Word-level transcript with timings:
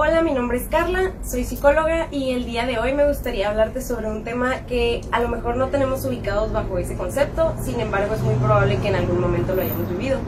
Hola, 0.00 0.22
mi 0.22 0.30
nombre 0.30 0.58
es 0.58 0.68
Carla, 0.68 1.10
soy 1.24 1.42
psicóloga 1.42 2.06
y 2.12 2.30
el 2.30 2.44
día 2.44 2.66
de 2.66 2.78
hoy 2.78 2.94
me 2.94 3.04
gustaría 3.04 3.50
hablarte 3.50 3.82
sobre 3.82 4.06
un 4.06 4.22
tema 4.22 4.64
que 4.66 5.00
a 5.10 5.18
lo 5.18 5.28
mejor 5.28 5.56
no 5.56 5.70
tenemos 5.70 6.04
ubicados 6.04 6.52
bajo 6.52 6.78
ese 6.78 6.96
concepto, 6.96 7.52
sin 7.60 7.80
embargo 7.80 8.14
es 8.14 8.20
muy 8.20 8.36
probable 8.36 8.76
que 8.76 8.86
en 8.86 8.94
algún 8.94 9.20
momento 9.20 9.56
lo 9.56 9.62
hayamos 9.62 9.90
vivido. 9.90 10.20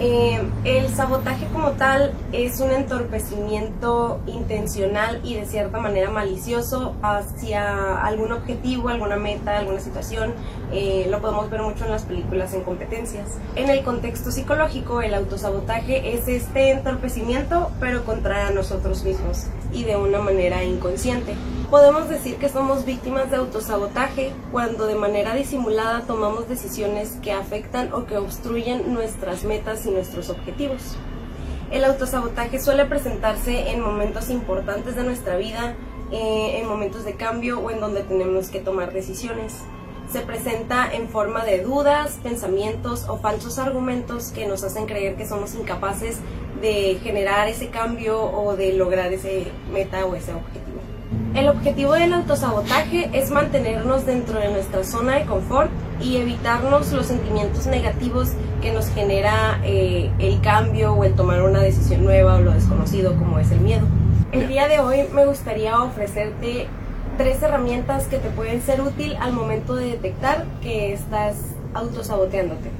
Eh, 0.00 0.40
el 0.62 0.88
sabotaje 0.94 1.46
como 1.52 1.72
tal 1.72 2.12
es 2.32 2.60
un 2.60 2.70
entorpecimiento 2.70 4.20
intencional 4.26 5.20
y 5.24 5.34
de 5.34 5.44
cierta 5.44 5.80
manera 5.80 6.08
malicioso 6.08 6.94
hacia 7.02 8.00
algún 8.00 8.30
objetivo, 8.30 8.90
alguna 8.90 9.16
meta, 9.16 9.58
alguna 9.58 9.80
situación. 9.80 10.34
Eh, 10.72 11.08
lo 11.10 11.20
podemos 11.20 11.50
ver 11.50 11.62
mucho 11.62 11.84
en 11.84 11.90
las 11.90 12.04
películas 12.04 12.54
en 12.54 12.62
competencias. 12.62 13.38
En 13.56 13.70
el 13.70 13.82
contexto 13.82 14.30
psicológico, 14.30 15.02
el 15.02 15.14
autosabotaje 15.14 16.14
es 16.14 16.28
este 16.28 16.70
entorpecimiento, 16.70 17.72
pero 17.80 18.04
contra 18.04 18.50
nosotros 18.50 19.02
mismos 19.02 19.46
y 19.72 19.82
de 19.82 19.96
una 19.96 20.20
manera 20.20 20.62
inconsciente. 20.62 21.34
Podemos 21.70 22.08
decir 22.08 22.36
que 22.36 22.48
somos 22.48 22.86
víctimas 22.86 23.30
de 23.30 23.36
autosabotaje 23.36 24.32
cuando 24.50 24.86
de 24.86 24.94
manera 24.94 25.34
disimulada 25.34 26.02
tomamos 26.06 26.48
decisiones 26.48 27.18
que 27.22 27.32
afectan 27.32 27.92
o 27.92 28.06
que 28.06 28.16
obstruyen 28.16 28.94
nuestras 28.94 29.44
metas 29.44 29.84
nuestros 29.90 30.30
objetivos. 30.30 30.96
El 31.70 31.84
autosabotaje 31.84 32.60
suele 32.60 32.86
presentarse 32.86 33.70
en 33.70 33.80
momentos 33.80 34.30
importantes 34.30 34.96
de 34.96 35.04
nuestra 35.04 35.36
vida, 35.36 35.74
eh, 36.10 36.60
en 36.60 36.66
momentos 36.66 37.04
de 37.04 37.14
cambio 37.14 37.60
o 37.60 37.70
en 37.70 37.80
donde 37.80 38.02
tenemos 38.02 38.48
que 38.48 38.60
tomar 38.60 38.92
decisiones. 38.92 39.54
Se 40.10 40.20
presenta 40.20 40.90
en 40.90 41.10
forma 41.10 41.44
de 41.44 41.62
dudas, 41.62 42.18
pensamientos 42.22 43.04
o 43.08 43.18
falsos 43.18 43.58
argumentos 43.58 44.32
que 44.32 44.46
nos 44.46 44.64
hacen 44.64 44.86
creer 44.86 45.16
que 45.16 45.28
somos 45.28 45.54
incapaces 45.54 46.16
de 46.62 46.98
generar 47.02 47.48
ese 47.48 47.68
cambio 47.68 48.18
o 48.18 48.56
de 48.56 48.72
lograr 48.72 49.12
ese 49.12 49.48
meta 49.70 50.06
o 50.06 50.14
ese 50.14 50.32
objetivo. 50.32 50.78
El 51.34 51.48
objetivo 51.48 51.92
del 51.92 52.14
autosabotaje 52.14 53.10
es 53.12 53.30
mantenernos 53.30 54.06
dentro 54.06 54.38
de 54.38 54.50
nuestra 54.50 54.82
zona 54.84 55.16
de 55.16 55.26
confort 55.26 55.70
y 56.00 56.16
evitarnos 56.16 56.92
los 56.92 57.06
sentimientos 57.06 57.66
negativos 57.66 58.30
que 58.62 58.72
nos 58.72 58.88
genera 58.88 59.60
eh, 59.64 60.10
el 60.18 60.40
cambio 60.40 60.94
o 60.94 61.04
el 61.04 61.14
tomar 61.14 61.42
una 61.42 61.60
decisión 61.60 62.04
nueva 62.04 62.36
o 62.36 62.40
lo 62.40 62.52
desconocido 62.52 63.14
como 63.16 63.38
es 63.38 63.50
el 63.50 63.60
miedo. 63.60 63.86
El 64.32 64.48
día 64.48 64.68
de 64.68 64.80
hoy 64.80 65.04
me 65.14 65.24
gustaría 65.26 65.80
ofrecerte 65.82 66.66
tres 67.16 67.42
herramientas 67.42 68.06
que 68.06 68.18
te 68.18 68.30
pueden 68.30 68.62
ser 68.62 68.80
útil 68.80 69.16
al 69.20 69.32
momento 69.32 69.74
de 69.74 69.86
detectar 69.86 70.44
que 70.62 70.92
estás 70.92 71.36
autosaboteándote. 71.74 72.70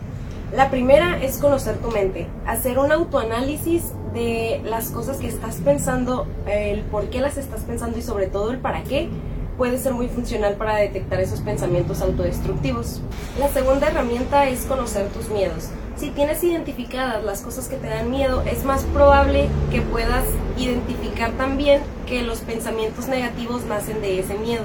La 0.55 0.71
primera 0.71 1.23
es 1.23 1.39
conocer 1.39 1.77
tu 1.77 1.91
mente, 1.91 2.27
hacer 2.47 2.79
un 2.79 2.91
autoanálisis 2.91 3.93
de 4.15 4.63
las 4.65 4.91
cosas 4.91 5.19
que 5.19 5.29
estás 5.29 5.57
pensando, 5.57 6.27
el 6.47 6.81
por 6.83 7.11
qué 7.11 7.21
las 7.21 7.37
estás 7.37 7.63
pensando 7.63 7.99
y 7.99 8.03
sobre 8.03 8.29
todo 8.29 8.51
el 8.51 8.59
para 8.59 8.83
qué 8.83 9.11
puede 9.59 9.77
ser 9.77 9.93
muy 9.93 10.09
funcional 10.09 10.55
para 10.55 10.77
detectar 10.77 11.21
esos 11.21 11.41
pensamientos 11.41 12.01
autodestructivos. 12.01 13.03
La 13.39 13.49
segunda 13.49 13.89
herramienta 13.89 14.49
es 14.49 14.61
conocer 14.61 15.09
tus 15.09 15.29
miedos. 15.29 15.69
Si 15.97 16.11
tienes 16.11 16.43
identificadas 16.45 17.23
las 17.25 17.43
cosas 17.43 17.69
que 17.69 17.77
te 17.77 17.89
dan 17.89 18.11
miedo, 18.11 18.43
es 18.43 18.65
más 18.65 18.85
probable 18.85 19.49
que 19.71 19.83
puedas 19.83 20.25
identificar 20.57 21.33
también 21.33 21.83
que 22.07 22.23
los 22.23 22.39
pensamientos 22.39 23.09
negativos 23.09 23.65
nacen 23.65 24.01
de 24.01 24.21
ese 24.21 24.39
miedo. 24.39 24.65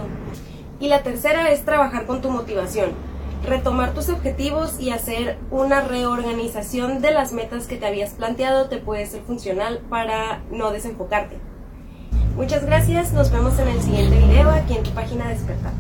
Y 0.80 0.88
la 0.88 1.02
tercera 1.02 1.52
es 1.52 1.66
trabajar 1.66 2.06
con 2.06 2.22
tu 2.22 2.30
motivación 2.30 2.92
retomar 3.46 3.94
tus 3.94 4.08
objetivos 4.10 4.80
y 4.80 4.92
hacer 4.92 5.38
una 5.52 5.82
reorganización 5.82 7.02
de 7.02 7.12
las 7.12 7.34
metas 7.34 7.68
que 7.68 7.76
te 7.76 7.86
habías 7.86 8.12
planteado 8.12 8.70
te 8.70 8.78
puede 8.78 9.06
ser 9.06 9.22
funcional 9.24 9.82
para 9.90 10.42
no 10.50 10.72
desenfocarte. 10.72 11.53
Muchas 12.36 12.66
gracias, 12.66 13.14
nos 13.14 13.32
vemos 13.32 13.60
en 13.60 13.68
el 13.68 13.82
siguiente 13.82 14.18
video 14.18 14.50
aquí 14.50 14.74
en 14.74 14.84
tu 14.84 14.90
página 14.90 15.28
Despertar. 15.28 15.72